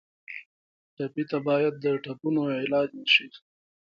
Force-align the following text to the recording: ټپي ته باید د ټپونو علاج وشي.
ټپي 0.95 1.23
ته 1.29 1.37
باید 1.47 1.73
د 1.83 1.85
ټپونو 2.03 2.41
علاج 2.61 2.89
وشي. 2.95 3.27